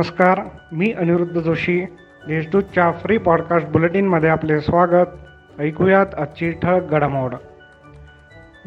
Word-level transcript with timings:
नमस्कार 0.00 0.40
मी 0.72 0.92
अनिरुद्ध 0.92 1.40
जोशी. 1.40 1.80
देशदूतच्या 2.26 2.92
फ्री 2.92 3.18
पॉडकास्ट 3.18 3.66
बुलेटिनमध्ये 3.66 4.28
आपले 4.28 4.60
स्वागत. 4.60 5.06
ऐकूयात 5.60 6.14
आजची 6.18 6.50
ठळक 6.52 6.90
घडामोड. 6.90 7.34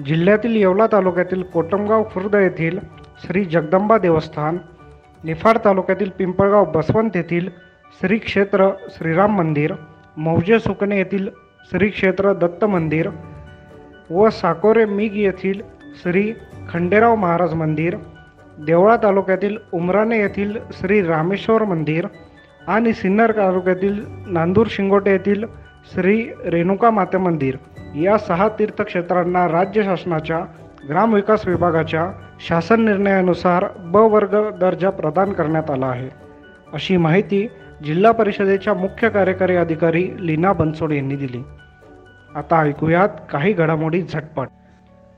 जिल्ह्यातील 0.05 0.55
येवला 0.55 0.87
तालुक्यातील 0.87 1.43
कोटमगाव 1.43 2.03
खुर्द 2.03 2.35
येथील 2.35 2.79
श्री 3.23 3.45
जगदंबा 3.45 3.97
देवस्थान 3.97 4.57
निफाड 5.23 5.57
तालुक्यातील 5.65 6.09
पिंपळगाव 6.09 6.65
बसवंत 6.65 7.11
येथील 7.15 7.49
श्री 8.01 8.17
क्षेत्र 8.17 8.69
श्रीराम 8.89 9.37
मंदिर 9.37 9.73
मौजे 10.17 10.59
सुकणे 10.59 10.97
येथील 10.97 11.27
श्री 11.71 11.89
क्षेत्र 11.89 12.33
दत्त 12.33 12.65
मंदिर 12.65 13.09
व 14.09 14.29
साकोरे 14.29 14.85
मिग 14.85 15.15
येथील 15.15 15.61
श्री 15.95 16.33
खंडेराव 16.69 17.15
महाराज 17.15 17.53
मंदिर 17.53 17.97
देवळा 18.59 18.97
तालुक्यातील 19.03 19.57
उमराणे 19.73 20.19
येथील 20.19 20.57
श्री 20.71 21.01
रामेश्वर 21.01 21.63
मंदिर 21.63 22.07
आणि 22.67 22.93
सिन्नर 22.93 23.31
तालुक्यातील 23.31 24.05
नांदूर 24.27 24.67
शिंगोटे 24.69 25.11
येथील 25.11 25.43
श्री 25.93 26.29
रेणुका 26.45 26.89
माते 26.89 27.17
मंदिर 27.17 27.55
या 27.95 28.17
सहा 28.17 28.49
तीर्थक्षेत्रांना 28.49 29.47
राज्य 29.47 29.83
शासनाच्या 29.83 30.39
ग्रामविकास 30.89 31.47
विभागाच्या 31.47 32.11
शासन 32.47 32.85
निर्णयानुसार 32.85 33.65
ब 33.79 33.97
वर्ग 33.97 34.57
दर्जा 34.57 34.89
प्रदान 34.89 35.33
करण्यात 35.33 35.71
आला 35.71 35.85
आहे. 35.85 36.09
अशी 36.73 36.97
माहिती 36.97 37.47
जिल्हा 37.83 38.11
परिषदेच्या 38.11 38.73
मुख्य 38.73 39.09
कार्यकारी 39.09 39.55
अधिकारी 39.55 40.09
लीना 40.19 40.53
बनसोड 40.53 40.91
यांनी 40.91 41.15
दिली. 41.15 41.43
आता 42.35 42.59
ऐकूयात 42.59 43.09
काही 43.31 43.53
घडामोडी 43.53 44.01
झटपट. 44.01 44.47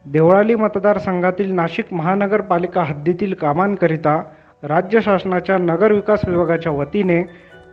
देवळाली 0.06 0.56
मतदारसंघातील 0.56 1.52
नाशिक 1.52 1.94
महानगरपालिका 1.94 2.84
हद्दीतील 2.84 3.34
कामांकरिता 3.34 4.24
राज्य 4.64 5.02
शासनाच्या 5.02 5.58
नगर 5.58 5.92
विकास 5.92 6.20
विभागाच्या 6.28 6.72
वतीने 6.72 7.24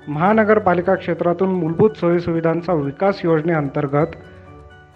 महानगरपालिका 0.08 0.94
क्षेत्रातून 0.94 1.48
मूलभूत 1.48 1.90
सोयीसुविधांचा 1.90 2.72
विकास 2.72 3.20
योजनेअंतर्गत 3.24 4.16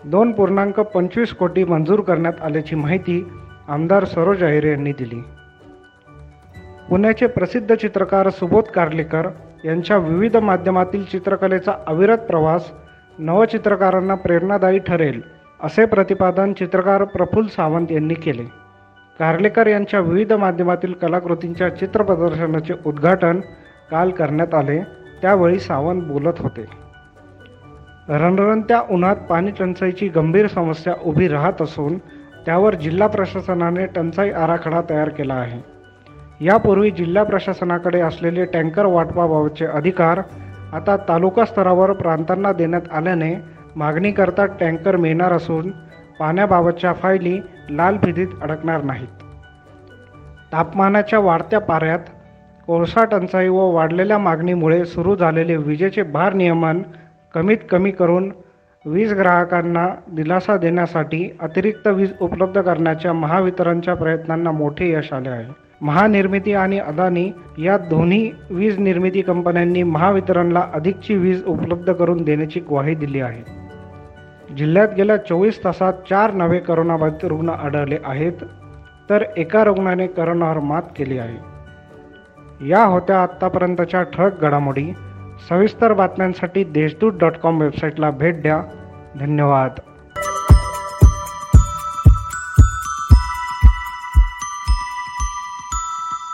दोन 0.05 0.33
पूर्णांक 0.33 0.81
पंचवीस 0.81 1.33
कोटी 1.33 1.65
मंजूर 1.65 2.01
करण्यात 2.01 2.43
आल्याची 2.43 2.77
माहिती 2.77 3.29
आमदार 3.69 4.05
सरोज 4.05 4.45
अहिरे 4.45 4.71
यांनी 4.71 4.93
दिली. 4.93 5.23
पुण्याचे 6.91 7.27
प्रसिद्ध 7.27 7.75
चित्रकार 7.75 8.31
सुबोध 8.31 8.65
कार्लेकर 8.65 9.29
यांच्या 9.65 9.97
विविध 9.97 10.37
माध्यमातील 10.37 11.05
चित्रकलेचा 11.05 11.73
अविरत 11.87 12.19
प्रवास 12.19 12.71
नवचित्रकारांना 13.19 14.15
प्रेरणादायी 14.15 14.79
ठरेल 14.79 15.36
असे 15.61 15.85
प्रतिपादन 15.87 16.53
चित्रकार 16.53 17.05
प्रफुल्ल 17.05 17.49
सावंत 17.49 17.93
यांनी 17.93 18.15
केले. 18.15 18.43
कार्लेकर 19.19 19.67
यांच्या 19.67 20.01
विविध 20.01 20.33
माध्यमातील 20.33 20.93
कलाकृतींच्या 20.93 21.69
चित्र 21.77 22.03
प्रदर्शनाचे 22.03 22.75
उद्घाटन 22.87 23.41
काल 23.91 24.11
करण्यात 24.11 24.55
आले 24.55 24.81
त्यावेळी 25.23 25.59
सावंत 25.59 26.03
बोलत 26.03 26.41
होते. 26.41 26.65
रणरणत्या 28.09 28.83
उन्हात 28.91 29.17
पाणी 29.17 29.51
टंचाईची 29.51 30.09
गंभीर 30.09 30.47
समस्या 30.47 30.95
उभी 31.05 31.29
राहत 31.29 31.63
असून 31.63 31.99
त्यावर 32.47 32.75
जिल्हा 32.75 33.09
प्रशासनाने 33.09 33.87
टंचाई 33.87 34.31
आराखडा 34.31 34.81
तयार 34.91 35.09
केला 35.09 35.35
आहे. 35.35 35.61
यापूर्वी 36.41 36.91
जिल्हा 36.91 37.23
प्रशासनाकडे 37.23 38.01
असलेले 38.01 38.45
टँकर 38.45 38.85
वाटपाबाबतचे 38.85 39.67
अधिकार 39.67 40.21
आता 40.73 40.97
तालुका 40.97 41.45
स्तरावर 41.45 41.93
प्रांतांना 41.93 42.53
देण्यात 42.53 42.83
आल्याने 42.93 43.56
मागणीकरता 43.77 44.45
टँकर 44.61 44.97
मिळणार 44.97 45.33
असून 45.33 45.71
पाण्याबाबतच्या 46.19 46.93
फायली 46.93 47.39
लाल 47.71 47.97
फितीत 47.97 48.29
अडकणार 48.43 48.83
नाहीत. 48.83 49.09
तापमानाच्या 50.53 51.19
वाढत्या 51.19 51.61
पाऱ्यात 51.61 51.99
कोळसा 52.67 53.05
टंचाई 53.05 53.49
व 53.49 53.57
वाढलेल्या 53.57 54.19
मागणीमुळे 54.19 54.85
सुरू 54.85 55.17
झालेले 55.17 55.57
विजेचे 55.57 56.03
भार 56.03 56.33
नियमन 56.33 56.83
कमीत 57.35 57.59
कमी 57.71 57.91
करून 57.91 58.31
वीज 58.85 59.13
ग्राहकांना 59.13 59.89
दिलासा 60.13 60.57
देण्यासाठी 60.57 61.29
अतिरिक्त 61.41 61.87
वीज 61.87 62.13
उपलब्ध 62.21 62.61
करण्याच्या 62.61 63.13
महावितरणच्या 63.13 63.95
प्रयत्नांना 63.95 64.51
मोठे 64.51 64.91
यश 64.93 65.13
आले 65.13 65.29
आहे. 65.29 65.45
महानिर्मिती 65.81 66.53
आणि 66.53 66.79
अदानी 66.79 67.31
या 67.59 67.79
दोन्ही 67.79 68.31
वीज 68.51 68.79
निर्मिती 68.79 69.23
कंपन्यांनी 69.23 69.83
महावितरणला 69.83 70.65
अधिकची 70.75 71.17
वीज 71.17 71.45
उपलब्ध 71.45 71.93
करून 71.93 72.23
देण्याची 72.23 72.61
ग्वाही 72.61 72.95
दिली 72.95 73.21
आहे. 73.21 73.66
जिल्ह्यात 74.55 74.89
गेल्या 74.97 75.17
चोवीस 75.17 75.65
तासात 75.65 75.93
चार 76.11 76.33
नवे 76.33 76.59
करोनाबाधित 76.59 77.25
रुग्ण 77.25 77.49
आढळले 77.49 77.99
आहेत 78.05 78.33
तर 79.11 79.25
एका 79.37 79.65
रुग्णाने 79.65 80.07
करोनावर 80.07 80.59
मात 80.59 80.83
केली 80.97 81.19
आहे. 81.19 81.57
या 82.69 82.85
होत्या 82.85 83.23
आत्तापर्यंतच्या 83.23 84.03
ठळक 84.03 84.41
घडामोडी. 84.41 84.93
सविस्तर 85.49 85.93
बातम्यांसाठी 85.93 86.65
देशदूत 86.65 87.13
डॉट 87.21 87.37
कॉम 87.37 87.61
वेबसाईटला 87.61 88.11
भेट 88.11 88.43
द्या. 88.43 88.63
धन्यवाद. 89.21 89.71